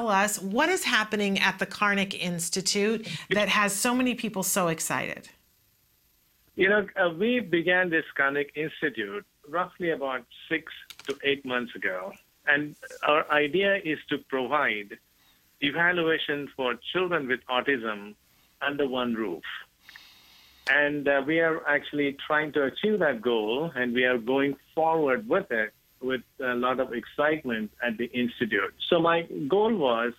tell 0.00 0.08
us 0.08 0.40
what 0.40 0.68
is 0.68 0.84
happening 0.84 1.38
at 1.38 1.58
the 1.58 1.66
Karnik 1.66 2.14
Institute 2.18 3.06
that 3.30 3.48
has 3.48 3.72
so 3.72 3.94
many 3.94 4.14
people 4.14 4.42
so 4.42 4.68
excited. 4.68 5.28
You 6.56 6.68
know, 6.68 6.86
uh, 6.96 7.10
we 7.10 7.40
began 7.40 7.90
this 7.90 8.04
Karnik 8.18 8.50
Institute 8.54 9.24
roughly 9.48 9.90
about 9.90 10.24
six 10.48 10.72
to 11.06 11.16
eight 11.24 11.44
months 11.44 11.74
ago. 11.74 12.12
And 12.46 12.76
our 13.02 13.30
idea 13.30 13.76
is 13.84 13.98
to 14.08 14.18
provide 14.28 14.96
evaluation 15.60 16.48
for 16.56 16.74
children 16.92 17.28
with 17.28 17.40
autism 17.50 18.14
under 18.62 18.88
one 18.88 19.14
roof. 19.14 19.44
And 20.68 21.06
uh, 21.08 21.22
we 21.26 21.40
are 21.40 21.66
actually 21.66 22.16
trying 22.26 22.52
to 22.52 22.64
achieve 22.64 23.00
that 23.00 23.20
goal, 23.20 23.70
and 23.74 23.92
we 23.92 24.04
are 24.04 24.18
going 24.18 24.56
forward 24.74 25.28
with 25.28 25.50
it 25.50 25.72
with 26.00 26.22
a 26.40 26.54
lot 26.54 26.80
of 26.80 26.92
excitement 26.92 27.70
at 27.82 27.98
the 27.98 28.06
Institute. 28.06 28.74
So, 28.88 29.00
my 29.00 29.22
goal 29.48 29.74
was 29.74 30.12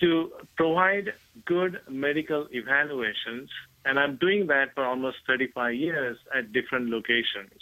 to 0.00 0.32
provide 0.56 1.12
good 1.44 1.80
medical 1.88 2.48
evaluations, 2.50 3.50
and 3.84 3.98
I'm 3.98 4.16
doing 4.16 4.46
that 4.48 4.74
for 4.74 4.84
almost 4.84 5.18
35 5.26 5.74
years 5.74 6.18
at 6.36 6.52
different 6.52 6.90
locations. 6.90 7.52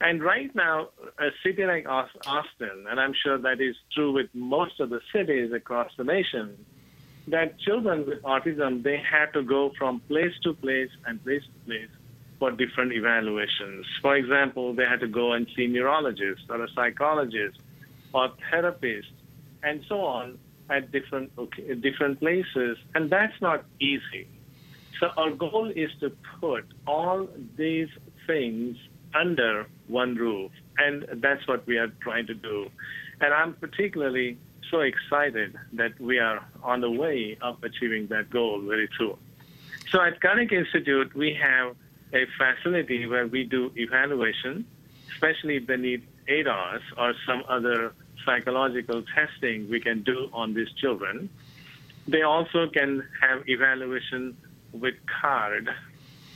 And 0.00 0.22
right 0.22 0.54
now, 0.54 0.88
a 1.18 1.28
city 1.42 1.64
like 1.64 1.86
Austin, 1.88 2.86
and 2.90 3.00
I'm 3.00 3.14
sure 3.14 3.38
that 3.38 3.60
is 3.60 3.76
true 3.94 4.12
with 4.12 4.28
most 4.34 4.80
of 4.80 4.90
the 4.90 5.00
cities 5.12 5.52
across 5.52 5.90
the 5.96 6.04
nation, 6.04 6.64
that 7.28 7.58
children 7.60 8.04
with 8.06 8.22
autism, 8.22 8.82
they 8.82 8.98
have 8.98 9.32
to 9.32 9.42
go 9.42 9.72
from 9.78 10.00
place 10.00 10.34
to 10.42 10.52
place 10.52 10.90
and 11.06 11.22
place 11.24 11.42
to 11.42 11.66
place 11.66 11.88
for 12.38 12.50
different 12.50 12.92
evaluations. 12.92 13.86
For 14.02 14.16
example, 14.16 14.74
they 14.74 14.84
had 14.84 15.00
to 15.00 15.08
go 15.08 15.32
and 15.32 15.46
see 15.56 15.66
neurologists 15.66 16.44
or 16.48 16.62
a 16.62 16.68
psychologist 16.70 17.58
or 18.12 18.30
therapist 18.50 19.08
and 19.62 19.84
so 19.88 20.00
on 20.02 20.38
at 20.70 20.90
different 20.92 21.30
different 21.82 22.20
places, 22.20 22.78
and 22.94 23.10
that's 23.10 23.38
not 23.40 23.64
easy. 23.80 24.26
So 25.00 25.10
our 25.16 25.30
goal 25.30 25.70
is 25.74 25.90
to 26.00 26.10
put 26.40 26.64
all 26.86 27.28
these 27.56 27.88
things 28.26 28.76
under 29.14 29.66
one 29.88 30.14
roof, 30.14 30.50
and 30.78 31.06
that's 31.14 31.46
what 31.46 31.66
we 31.66 31.78
are 31.78 31.88
trying 32.00 32.26
to 32.26 32.34
do. 32.34 32.70
And 33.20 33.32
I'm 33.32 33.54
particularly 33.54 34.38
so 34.70 34.80
excited 34.80 35.56
that 35.74 35.98
we 36.00 36.18
are 36.18 36.44
on 36.62 36.80
the 36.80 36.90
way 36.90 37.36
of 37.40 37.62
achieving 37.62 38.06
that 38.08 38.30
goal 38.30 38.60
very 38.60 38.88
soon. 38.98 39.16
So 39.90 40.00
at 40.00 40.20
Karnik 40.20 40.52
Institute, 40.52 41.14
we 41.14 41.34
have 41.34 41.76
a 42.14 42.26
facility 42.38 43.06
where 43.06 43.26
we 43.26 43.44
do 43.44 43.72
evaluation, 43.76 44.64
especially 45.12 45.56
if 45.56 45.66
they 45.66 45.76
need 45.76 46.06
ADOS 46.28 46.80
or 46.96 47.14
some 47.26 47.42
other 47.48 47.92
psychological 48.24 49.02
testing 49.14 49.68
we 49.68 49.80
can 49.80 50.02
do 50.02 50.30
on 50.32 50.54
these 50.54 50.72
children. 50.80 51.28
They 52.06 52.22
also 52.22 52.68
can 52.68 53.02
have 53.20 53.48
evaluation 53.48 54.36
with 54.72 54.94
CARD, 55.20 55.68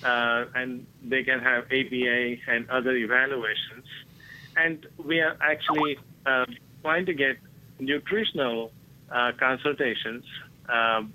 uh, 0.04 0.44
and 0.54 0.86
they 1.02 1.22
can 1.22 1.40
have 1.40 1.64
ABA 1.64 2.36
and 2.48 2.68
other 2.70 2.96
evaluations. 2.96 3.86
And 4.56 4.86
we 4.98 5.20
are 5.20 5.36
actually 5.40 5.98
uh, 6.26 6.46
trying 6.82 7.06
to 7.06 7.14
get 7.14 7.36
nutritional 7.78 8.72
uh, 9.10 9.32
consultations, 9.38 10.24
um, 10.68 11.12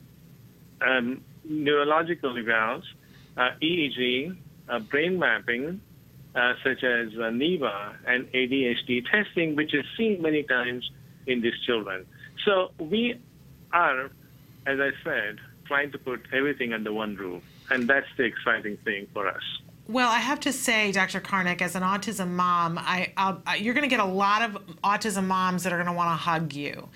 um, 0.81 1.21
neurological 1.43 2.33
evals, 2.33 2.83
uh, 3.37 3.51
EEG, 3.61 4.35
brain 4.79 5.19
mapping, 5.19 5.81
uh, 6.35 6.53
such 6.63 6.83
as 6.83 7.09
uh, 7.19 7.29
NIVA 7.29 7.95
and 8.07 8.31
ADHD 8.31 9.03
testing, 9.09 9.55
which 9.55 9.73
is 9.73 9.85
seen 9.97 10.21
many 10.21 10.43
times 10.43 10.89
in 11.27 11.41
these 11.41 11.59
children. 11.65 12.05
So 12.45 12.71
we 12.79 13.19
are, 13.71 14.05
as 14.65 14.79
I 14.79 14.91
said, 15.03 15.39
trying 15.65 15.91
to 15.91 15.97
put 15.97 16.25
everything 16.33 16.73
under 16.73 16.91
one 16.91 17.15
roof, 17.15 17.43
and 17.69 17.87
that's 17.87 18.07
the 18.17 18.23
exciting 18.23 18.77
thing 18.77 19.07
for 19.13 19.27
us. 19.27 19.43
Well, 19.89 20.09
I 20.09 20.19
have 20.19 20.39
to 20.41 20.53
say, 20.53 20.93
Dr. 20.93 21.19
Karnik, 21.19 21.61
as 21.61 21.75
an 21.75 21.83
autism 21.83 22.29
mom, 22.29 22.77
I, 22.77 23.11
I 23.17 23.57
you're 23.57 23.73
going 23.73 23.83
to 23.83 23.89
get 23.89 23.99
a 23.99 24.05
lot 24.05 24.41
of 24.41 24.57
autism 24.81 25.25
moms 25.25 25.63
that 25.63 25.73
are 25.73 25.75
going 25.75 25.87
to 25.87 25.93
want 25.93 26.07
to 26.07 26.15
hug 26.15 26.53
you 26.53 26.87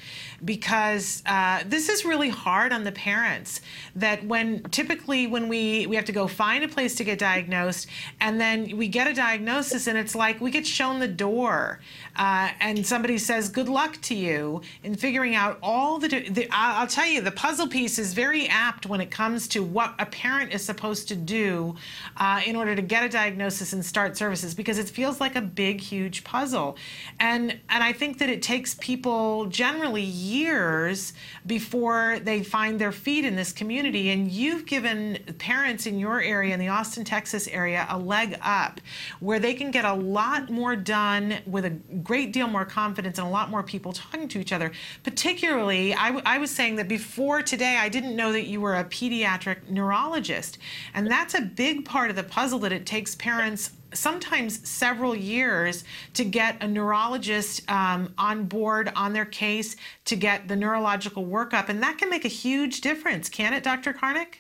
because 0.46 1.22
uh, 1.26 1.64
this 1.66 1.90
is 1.90 2.06
really 2.06 2.30
hard 2.30 2.72
on 2.72 2.86
the 2.86 2.94
parents. 2.94 3.60
That 3.98 4.24
when 4.24 4.64
typically 4.72 5.28
when 5.28 5.50
we 5.50 5.86
we 5.88 5.98
have 5.98 6.06
to 6.06 6.14
go 6.14 6.28
find 6.28 6.64
a 6.64 6.70
place 6.70 6.96
to 6.96 7.04
get 7.04 7.20
diagnosed, 7.20 7.88
and 8.22 8.40
then 8.40 8.78
we 8.78 8.88
get 8.88 9.06
a 9.06 9.14
diagnosis, 9.14 9.88
and 9.88 9.98
it's 9.98 10.16
like 10.16 10.40
we 10.40 10.50
get 10.50 10.66
shown 10.66 11.00
the 11.00 11.10
door, 11.10 11.82
uh, 12.16 12.52
and 12.62 12.88
somebody 12.88 13.18
says, 13.18 13.50
"Good 13.50 13.68
luck 13.68 14.02
to 14.04 14.16
you," 14.16 14.62
in 14.84 14.96
figuring 14.96 15.36
out 15.36 15.60
all 15.62 16.00
the, 16.00 16.08
the. 16.08 16.48
I'll 16.52 16.88
tell 16.88 17.08
you, 17.08 17.20
the 17.20 17.32
puzzle 17.32 17.68
piece 17.68 18.00
is 18.00 18.14
very 18.14 18.48
apt 18.48 18.86
when 18.86 19.02
it 19.02 19.12
comes 19.12 19.50
to 19.50 19.62
what 19.62 19.94
a 20.00 20.06
parent 20.06 20.54
is 20.54 20.64
supposed 20.64 21.10
to 21.10 21.16
do 21.18 21.76
uh, 22.16 22.40
in 22.46 22.56
order 22.56 22.77
to 22.78 22.82
get 22.82 23.04
a 23.04 23.10
diagnosis 23.10 23.74
and 23.74 23.86
start 23.86 24.16
services 24.16 24.56
because 24.56 24.78
it 24.78 24.88
feels 24.90 25.20
like 25.20 25.36
a 25.36 25.42
big, 25.42 25.82
huge 25.82 26.24
puzzle. 26.24 26.78
And 27.20 27.60
and 27.70 27.84
I 27.84 27.94
think 27.94 28.20
that 28.20 28.30
it 28.30 28.42
takes 28.42 28.76
people 28.76 29.46
generally 29.48 30.02
years 30.02 31.14
before 31.46 32.20
they 32.24 32.44
find 32.44 32.80
their 32.80 32.92
feet 32.92 33.26
in 33.26 33.36
this 33.36 33.52
community. 33.52 34.10
And 34.10 34.32
you've 34.32 34.66
given 34.66 35.20
parents 35.38 35.86
in 35.86 36.00
your 36.00 36.22
area, 36.22 36.54
in 36.54 36.60
the 36.60 36.70
Austin, 36.70 37.04
Texas 37.04 37.48
area, 37.48 37.86
a 37.90 37.98
leg 37.98 38.38
up 38.42 38.80
where 39.20 39.40
they 39.40 39.54
can 39.54 39.72
get 39.72 39.86
a 39.86 39.94
lot 39.94 40.50
more 40.50 40.76
done 40.76 41.36
with 41.46 41.66
a 41.66 41.70
great 41.70 42.32
deal 42.34 42.48
more 42.48 42.66
confidence 42.66 43.18
and 43.18 43.28
a 43.28 43.30
lot 43.30 43.50
more 43.50 43.64
people 43.64 43.94
talking 43.94 44.28
to 44.28 44.40
each 44.40 44.52
other. 44.52 44.72
Particularly, 45.04 45.94
I, 45.94 46.22
I 46.26 46.38
was 46.38 46.52
saying 46.52 46.78
that 46.78 46.88
before 46.88 47.42
today, 47.42 47.78
I 47.78 47.90
didn't 47.90 48.16
know 48.16 48.32
that 48.32 48.48
you 48.48 48.62
were 48.62 48.76
a 48.76 48.84
pediatric 48.84 49.70
neurologist. 49.70 50.58
And 50.94 51.10
that's 51.10 51.34
a 51.34 51.42
big 51.42 51.86
part 51.86 52.10
of 52.10 52.16
the 52.16 52.24
puzzle 52.24 52.60
that 52.68 52.76
it 52.76 52.86
takes 52.86 53.16
parents 53.16 53.72
sometimes 53.94 54.68
several 54.68 55.16
years 55.16 55.86
to 56.14 56.26
get 56.26 56.62
a 56.62 56.68
neurologist 56.68 57.64
um, 57.72 58.14
on 58.18 58.44
board 58.44 58.92
on 58.94 59.14
their 59.14 59.24
case 59.24 59.78
to 60.04 60.18
get 60.18 60.50
the 60.50 60.56
neurological 60.58 61.26
workup. 61.26 61.70
And 61.70 61.82
that 61.82 61.98
can 61.98 62.10
make 62.10 62.26
a 62.26 62.34
huge 62.46 62.82
difference, 62.82 63.30
can 63.30 63.54
it, 63.54 63.64
Dr. 63.64 63.94
Karnik? 63.94 64.40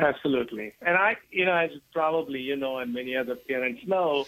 Absolutely. 0.00 0.72
And 0.82 0.96
I, 0.96 1.18
you 1.30 1.44
know, 1.44 1.54
as 1.54 1.70
probably 1.92 2.40
you 2.40 2.56
know, 2.56 2.78
and 2.78 2.92
many 2.92 3.16
other 3.16 3.36
parents 3.36 3.86
know, 3.86 4.26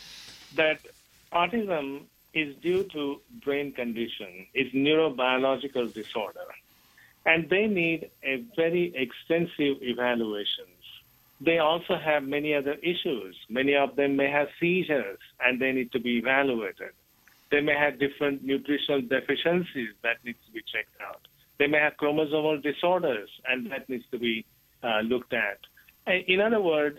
that 0.55 0.79
autism 1.33 2.03
is 2.33 2.55
due 2.63 2.85
to 2.85 3.21
brain 3.45 3.73
condition, 3.73 4.47
it's 4.55 4.73
neurobiological 4.73 5.93
disorder. 5.93 6.47
And 7.27 7.51
they 7.51 7.67
need 7.67 8.11
a 8.23 8.45
very 8.55 8.95
extensive 8.95 9.83
evaluation 9.83 10.67
they 11.41 11.59
also 11.59 11.97
have 11.97 12.23
many 12.25 12.55
other 12.55 12.75
issues. 12.83 13.37
Many 13.49 13.75
of 13.77 13.97
them 13.97 14.17
may 14.17 14.31
have 14.31 14.49
seizures 14.59 15.19
and 15.41 15.61
they 15.61 15.73
need 15.73 15.93
to 15.93 16.01
be 16.01 16.19
evaluated. 16.19 16.93
They 17.51 17.61
may 17.61 17.75
have 17.75 17.99
different 17.99 18.45
nutritional 18.45 19.03
deficiencies 19.03 19.91
that 20.03 20.17
needs 20.25 20.39
to 20.47 20.53
be 20.53 20.61
checked 20.61 21.01
out. 21.07 21.21
They 21.59 21.67
may 21.67 21.79
have 21.79 21.95
chromosomal 21.97 22.63
disorders 22.63 23.31
and 23.49 23.71
that 23.71 23.89
needs 23.89 24.05
to 24.11 24.19
be 24.19 24.45
uh, 24.83 25.01
looked 25.01 25.33
at. 25.33 25.59
In 26.07 26.41
other 26.41 26.61
words, 26.61 26.99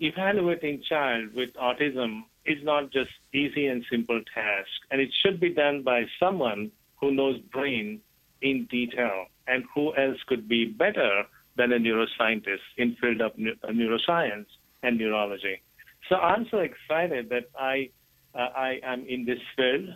evaluating 0.00 0.82
child 0.88 1.34
with 1.34 1.50
autism 1.54 2.22
is 2.44 2.58
not 2.62 2.90
just 2.90 3.10
easy 3.32 3.66
and 3.66 3.84
simple 3.90 4.20
task, 4.34 4.68
and 4.90 5.00
it 5.00 5.10
should 5.22 5.38
be 5.38 5.50
done 5.50 5.82
by 5.82 6.02
someone 6.18 6.72
who 7.00 7.12
knows 7.12 7.38
brain 7.52 8.00
in 8.40 8.66
detail 8.70 9.26
and 9.46 9.64
who 9.74 9.94
else 9.96 10.18
could 10.26 10.48
be 10.48 10.64
better 10.64 11.24
than 11.56 11.72
a 11.72 11.78
neuroscientist 11.78 12.66
in 12.76 12.96
field 12.96 13.20
of 13.20 13.32
uh, 13.32 13.68
neuroscience 13.68 14.46
and 14.82 14.98
neurology. 14.98 15.60
So 16.08 16.16
I'm 16.16 16.46
so 16.50 16.58
excited 16.58 17.28
that 17.30 17.48
I 17.58 17.90
uh, 18.34 18.38
I 18.38 18.80
am 18.82 19.04
in 19.06 19.24
this 19.24 19.40
field. 19.56 19.90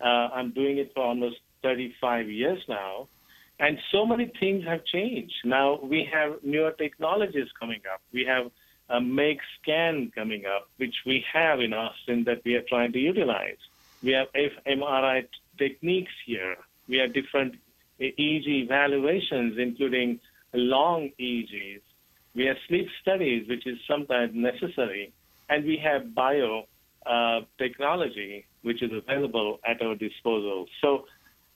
Uh, 0.00 0.04
I'm 0.04 0.50
doing 0.50 0.78
it 0.78 0.92
for 0.94 1.04
almost 1.04 1.36
35 1.62 2.28
years 2.28 2.62
now, 2.68 3.08
and 3.58 3.78
so 3.92 4.04
many 4.04 4.30
things 4.38 4.64
have 4.64 4.84
changed. 4.84 5.34
Now 5.44 5.78
we 5.82 6.08
have 6.12 6.42
newer 6.42 6.72
technologies 6.72 7.48
coming 7.58 7.80
up. 7.92 8.00
We 8.12 8.24
have 8.24 8.50
a 8.88 9.00
MEG 9.00 9.38
scan 9.60 10.12
coming 10.14 10.44
up, 10.46 10.68
which 10.76 10.94
we 11.04 11.24
have 11.32 11.60
in 11.60 11.72
Austin 11.72 12.24
that 12.24 12.42
we 12.44 12.54
are 12.54 12.62
trying 12.62 12.92
to 12.92 12.98
utilize. 12.98 13.58
We 14.02 14.12
have 14.12 14.28
fMRI 14.32 15.26
techniques 15.58 16.12
here. 16.24 16.56
We 16.88 16.98
have 16.98 17.12
different 17.12 17.56
EEG 18.00 18.46
evaluations, 18.64 19.58
including 19.58 20.20
long 20.52 21.10
EEGs. 21.20 21.80
We 22.34 22.44
have 22.46 22.56
sleep 22.68 22.88
studies, 23.00 23.48
which 23.48 23.66
is 23.66 23.78
sometimes 23.88 24.32
necessary, 24.34 25.12
and 25.48 25.64
we 25.64 25.78
have 25.78 26.14
bio 26.14 26.64
uh, 27.06 27.40
technology, 27.58 28.46
which 28.62 28.82
is 28.82 28.90
available 28.92 29.60
at 29.64 29.80
our 29.80 29.94
disposal. 29.94 30.66
So 30.80 31.06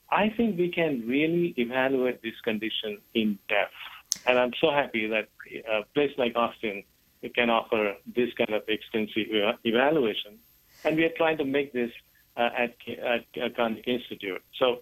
I 0.09 0.29
think 0.29 0.57
we 0.57 0.69
can 0.69 1.07
really 1.07 1.53
evaluate 1.57 2.21
this 2.21 2.39
condition 2.43 2.99
in 3.13 3.37
depth. 3.47 3.73
And 4.25 4.37
I'm 4.37 4.53
so 4.59 4.71
happy 4.71 5.07
that 5.07 5.29
a 5.69 5.83
place 5.93 6.11
like 6.17 6.35
Austin 6.35 6.83
can 7.35 7.49
offer 7.49 7.95
this 8.15 8.29
kind 8.33 8.53
of 8.53 8.63
extensive 8.67 9.27
evaluation. 9.63 10.39
And 10.83 10.97
we 10.97 11.05
are 11.05 11.13
trying 11.15 11.37
to 11.37 11.45
make 11.45 11.73
this 11.73 11.91
uh, 12.35 12.49
at, 12.57 12.75
at 12.87 13.55
Karnik 13.55 13.87
Institute. 13.87 14.41
So 14.57 14.81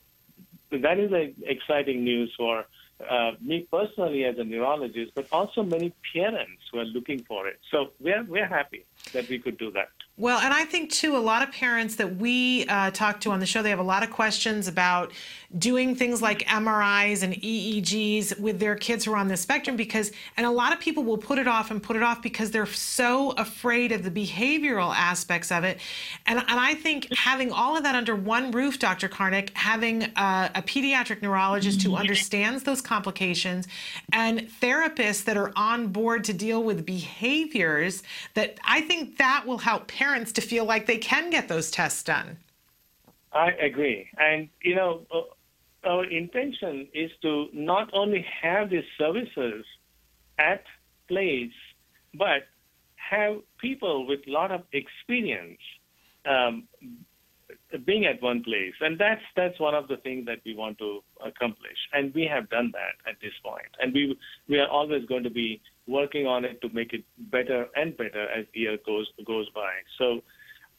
that 0.71 0.99
is 0.99 1.11
a 1.11 1.33
exciting 1.43 2.03
news 2.03 2.33
for 2.37 2.65
uh, 3.09 3.31
me 3.41 3.67
personally 3.71 4.25
as 4.25 4.35
a 4.37 4.43
neurologist, 4.43 5.11
but 5.15 5.27
also 5.31 5.63
many 5.63 5.93
parents 6.13 6.61
who 6.71 6.79
are 6.79 6.85
looking 6.85 7.23
for 7.27 7.47
it. 7.47 7.59
So 7.71 7.87
we're 7.99 8.23
we're 8.23 8.47
happy 8.47 8.85
that 9.13 9.27
we 9.29 9.39
could 9.39 9.57
do 9.57 9.71
that. 9.71 9.89
Well, 10.19 10.39
and 10.41 10.53
I 10.53 10.65
think 10.65 10.91
too, 10.91 11.15
a 11.15 11.17
lot 11.17 11.47
of 11.47 11.53
parents 11.53 11.95
that 11.95 12.17
we 12.17 12.65
uh, 12.67 12.91
talk 12.91 13.21
to 13.21 13.31
on 13.31 13.39
the 13.39 13.45
show, 13.45 13.61
they 13.61 13.69
have 13.69 13.79
a 13.79 13.83
lot 13.83 14.03
of 14.03 14.11
questions 14.11 14.67
about 14.67 15.13
doing 15.57 15.95
things 15.95 16.21
like 16.21 16.39
MRIs 16.39 17.23
and 17.23 17.33
EEGs 17.35 18.37
with 18.37 18.59
their 18.59 18.75
kids 18.75 19.05
who 19.05 19.13
are 19.13 19.17
on 19.17 19.29
the 19.29 19.37
spectrum 19.37 19.77
because, 19.77 20.11
and 20.35 20.45
a 20.45 20.51
lot 20.51 20.73
of 20.73 20.79
people 20.81 21.05
will 21.05 21.17
put 21.17 21.39
it 21.39 21.47
off 21.47 21.71
and 21.71 21.81
put 21.81 21.95
it 21.95 22.03
off 22.03 22.21
because 22.21 22.51
they're 22.51 22.65
so 22.65 23.31
afraid 23.31 23.93
of 23.93 24.03
the 24.03 24.11
behavioral 24.11 24.93
aspects 24.93 25.53
of 25.53 25.63
it. 25.63 25.79
And, 26.27 26.37
and 26.37 26.59
I 26.59 26.75
think 26.75 27.07
having 27.15 27.53
all 27.53 27.77
of 27.77 27.83
that 27.83 27.95
under 27.95 28.13
one 28.13 28.51
roof, 28.51 28.77
Dr. 28.77 29.07
Karnik, 29.07 29.51
having 29.55 30.03
a, 30.03 30.51
a 30.55 30.61
pediatric 30.61 31.21
neurologist 31.21 31.81
who 31.81 31.95
understands 31.95 32.63
those 32.63 32.81
complications 32.81 33.69
and 34.11 34.49
therapists 34.61 35.23
that 35.23 35.37
are 35.37 35.53
on 35.55 35.87
board 35.87 36.25
to 36.25 36.33
deal 36.33 36.61
with 36.61 36.85
behaviors, 36.85 38.03
that 38.33 38.59
I 38.65 38.81
think 38.81 38.98
that 39.03 39.43
will 39.45 39.59
help 39.59 39.87
parents 39.87 40.09
parents 40.19 40.31
to 40.33 40.41
feel 40.41 40.65
like 40.65 40.85
they 40.85 40.97
can 40.97 41.29
get 41.29 41.47
those 41.47 41.71
tests 41.71 42.03
done. 42.03 42.37
I 43.31 43.51
agree. 43.51 44.09
And, 44.17 44.49
you 44.61 44.75
know, 44.75 45.05
uh, 45.13 45.87
our 45.87 46.03
intention 46.05 46.87
is 46.93 47.11
to 47.21 47.47
not 47.53 47.89
only 47.93 48.25
have 48.41 48.69
these 48.69 48.83
services 48.97 49.65
at 50.37 50.63
place, 51.07 51.53
but 52.13 52.47
have 52.95 53.37
people 53.59 54.07
with 54.07 54.19
a 54.27 54.31
lot 54.31 54.51
of 54.51 54.61
experience 54.73 55.59
um, 56.25 56.67
being 57.85 58.05
at 58.05 58.21
one 58.21 58.43
place, 58.43 58.73
and 58.81 58.97
that's 58.97 59.21
that's 59.35 59.59
one 59.59 59.75
of 59.75 59.87
the 59.87 59.97
things 59.97 60.25
that 60.25 60.39
we 60.45 60.55
want 60.55 60.77
to 60.79 61.01
accomplish, 61.25 61.77
and 61.93 62.13
we 62.13 62.25
have 62.25 62.49
done 62.49 62.71
that 62.73 63.09
at 63.09 63.19
this 63.21 63.33
point, 63.43 63.71
and 63.81 63.93
we 63.93 64.17
we 64.47 64.59
are 64.59 64.67
always 64.67 65.05
going 65.05 65.23
to 65.23 65.29
be 65.29 65.61
working 65.87 66.27
on 66.27 66.45
it 66.45 66.61
to 66.61 66.69
make 66.69 66.93
it 66.93 67.03
better 67.31 67.67
and 67.75 67.97
better 67.97 68.29
as 68.29 68.45
the 68.53 68.61
year 68.61 68.77
goes 68.85 69.07
goes 69.25 69.49
by. 69.49 69.71
So. 69.97 70.21